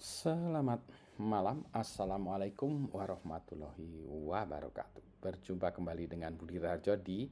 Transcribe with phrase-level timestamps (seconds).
[0.00, 0.80] Selamat
[1.20, 5.20] malam, Assalamualaikum warahmatullahi wabarakatuh.
[5.20, 7.28] Berjumpa kembali dengan Budi Rajo di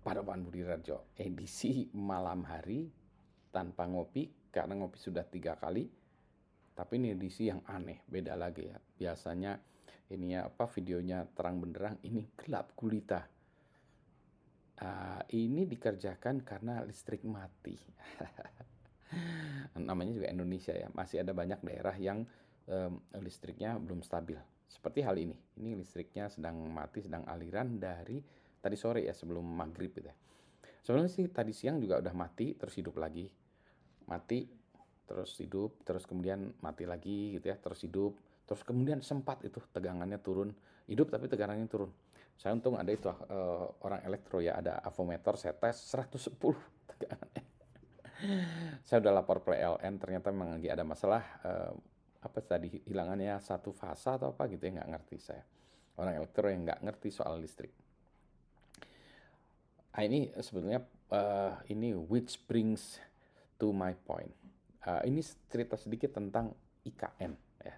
[0.00, 2.88] Padepokan Budi Rajo Edisi malam hari
[3.52, 5.84] tanpa ngopi Karena ngopi sudah tiga kali.
[6.72, 8.80] Tapi ini edisi yang aneh, beda lagi ya.
[8.80, 9.60] Biasanya
[10.16, 13.20] ini ya apa videonya terang benderang Ini gelap gulita.
[14.80, 17.76] Uh, Ini dikerjakan karena listrik mati
[19.78, 20.88] namanya juga Indonesia ya.
[20.92, 22.24] Masih ada banyak daerah yang
[22.68, 24.36] um, listriknya belum stabil.
[24.68, 25.36] Seperti hal ini.
[25.60, 28.20] Ini listriknya sedang mati sedang aliran dari
[28.62, 30.16] tadi sore ya sebelum maghrib gitu ya.
[30.82, 33.28] Sebenarnya sih tadi siang juga udah mati terus hidup lagi.
[34.08, 34.48] Mati
[35.06, 38.16] terus hidup terus kemudian mati lagi gitu ya terus hidup.
[38.44, 40.52] Terus kemudian sempat itu tegangannya turun.
[40.90, 41.92] Hidup tapi tegangannya turun.
[42.36, 46.32] Saya untung ada itu uh, orang elektro ya ada avometer saya tes 110
[46.90, 47.44] tegangannya
[48.92, 51.72] saya udah lapor PLN ternyata memang lagi ada masalah uh,
[52.20, 55.40] apa tadi hilangannya satu fasa atau apa gitu ya nggak ngerti saya.
[55.96, 57.72] Orang elektro yang nggak ngerti soal listrik.
[59.96, 63.00] Nah, ini sebetulnya uh, ini which brings
[63.56, 64.36] to my point.
[64.84, 66.52] Uh, ini cerita sedikit tentang
[66.84, 67.32] IKN
[67.64, 67.76] ya.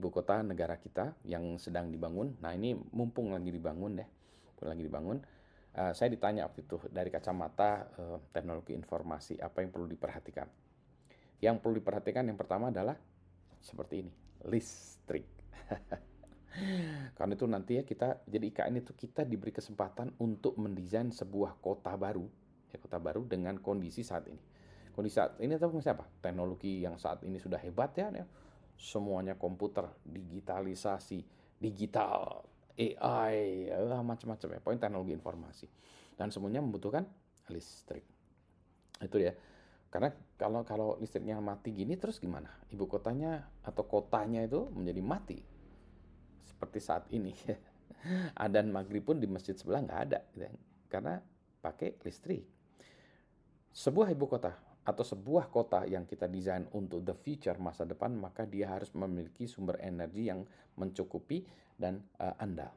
[0.00, 2.40] Ibu kota negara kita yang sedang dibangun.
[2.40, 4.08] Nah ini mumpung lagi dibangun deh
[4.64, 5.20] lagi dibangun
[5.76, 10.48] uh, saya ditanya waktu itu dari kacamata uh, teknologi informasi apa yang perlu diperhatikan.
[11.38, 12.96] Yang perlu diperhatikan yang pertama adalah
[13.60, 14.12] seperti ini,
[14.48, 15.26] listrik.
[17.18, 21.94] Karena itu nanti ya kita jadi IKN itu kita diberi kesempatan untuk mendesain sebuah kota
[21.94, 22.26] baru,
[22.72, 24.42] ya kota baru dengan kondisi saat ini.
[24.90, 26.02] Kondisi saat ini atau siapa?
[26.18, 28.26] Teknologi yang saat ini sudah hebat ya, ya.
[28.74, 31.22] semuanya komputer, digitalisasi,
[31.58, 32.42] digital,
[32.78, 35.66] AI, ya, macam-macam ya, poin teknologi informasi.
[36.14, 37.02] Dan semuanya membutuhkan
[37.50, 38.06] listrik.
[39.02, 39.34] Itu ya.
[39.88, 42.52] Karena kalau kalau listriknya mati gini terus gimana?
[42.70, 45.38] Ibu kotanya atau kotanya itu menjadi mati.
[46.46, 47.34] Seperti saat ini.
[48.44, 50.18] Adan maghrib pun di masjid sebelah nggak ada.
[50.30, 50.52] Gitu ya.
[50.86, 51.18] Karena
[51.58, 52.46] pakai listrik.
[53.74, 58.48] Sebuah ibu kota atau sebuah kota yang kita desain untuk the future masa depan, maka
[58.48, 60.48] dia harus memiliki sumber energi yang
[60.80, 61.44] mencukupi
[61.76, 62.72] dan uh, andal.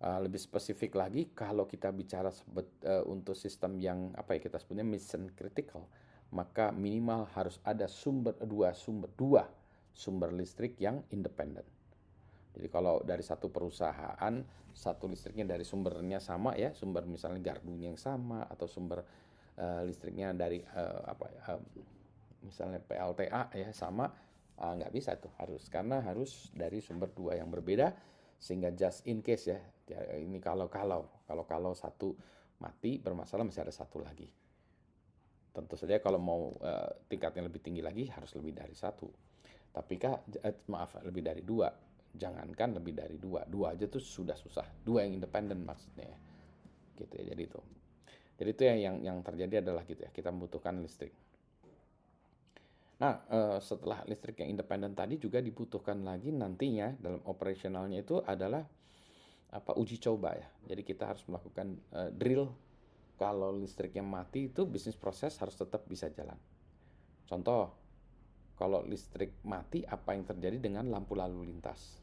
[0.00, 4.60] Uh, lebih spesifik lagi, kalau kita bicara sebet, uh, untuk sistem yang apa ya kita
[4.60, 5.88] sebutnya mission critical,
[6.36, 9.44] maka minimal harus ada sumber dua sumber dua
[9.96, 11.64] sumber listrik yang independen.
[12.52, 17.98] Jadi kalau dari satu perusahaan satu listriknya dari sumbernya sama ya, sumber misalnya gardunya yang
[17.98, 19.02] sama atau sumber
[19.60, 21.60] uh, listriknya dari uh, apa uh,
[22.40, 24.08] misalnya PLTA ya sama
[24.60, 27.92] nggak uh, bisa tuh harus karena harus dari sumber dua yang berbeda
[28.40, 32.16] sehingga just in case ya, ya ini kalau kalau kalau kalau satu
[32.60, 34.28] mati bermasalah masih ada satu lagi.
[35.50, 39.08] Tentu saja kalau mau uh, tingkatnya lebih tinggi lagi harus lebih dari satu.
[39.70, 41.68] Tapi kak eh, maaf lebih dari dua.
[42.10, 43.44] Jangankan lebih dari dua.
[43.44, 44.64] Dua aja tuh sudah susah.
[44.80, 46.16] Dua yang independen maksudnya
[47.00, 47.60] gitu ya jadi itu
[48.40, 51.12] jadi itu yang yang terjadi adalah gitu ya, kita membutuhkan listrik.
[53.04, 58.64] Nah, eh, setelah listrik yang independen tadi juga dibutuhkan lagi nantinya dalam operasionalnya itu adalah
[59.50, 60.48] apa uji coba ya.
[60.72, 62.54] Jadi kita harus melakukan uh, drill
[63.18, 66.38] kalau listriknya mati itu bisnis proses harus tetap bisa jalan.
[67.26, 67.74] Contoh,
[68.54, 71.98] kalau listrik mati apa yang terjadi dengan lampu lalu lintas?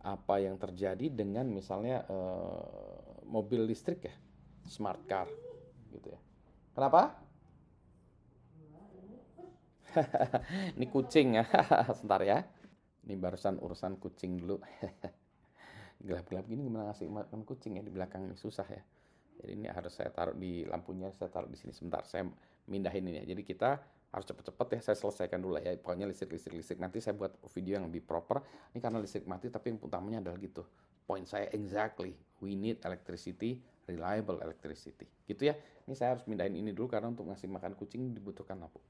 [0.00, 4.14] Apa yang terjadi dengan misalnya uh, mobil listrik ya,
[4.66, 5.28] smart car?
[5.92, 6.20] gitu ya.
[6.72, 7.02] Kenapa?
[10.76, 11.44] ini kucing ya.
[11.96, 12.40] Sebentar ya.
[13.04, 14.56] Ini barusan urusan kucing dulu.
[16.06, 18.82] Gelap-gelap gini gimana ngasih makan kucing ya di belakang ini susah ya.
[19.42, 22.06] Jadi ini harus saya taruh di lampunya, saya taruh di sini sebentar.
[22.08, 22.26] Saya
[22.66, 23.24] mindahin ini ya.
[23.36, 23.70] Jadi kita
[24.12, 27.80] harus cepet-cepet ya saya selesaikan dulu ya pokoknya listrik listrik listrik nanti saya buat video
[27.80, 28.44] yang lebih proper
[28.76, 30.68] ini karena listrik mati tapi yang utamanya adalah gitu
[31.08, 32.12] point saya exactly
[32.44, 33.56] we need electricity
[33.92, 35.04] reliable electricity.
[35.28, 35.54] Gitu ya.
[35.84, 38.80] Ini saya harus pindahin ini dulu karena untuk ngasih makan kucing dibutuhkan lampu.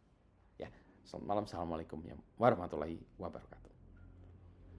[0.57, 0.71] Ya.
[1.03, 1.45] Selamat malam.
[1.51, 1.99] Assalamualaikum
[2.39, 3.82] warahmatullahi wabarakatuh.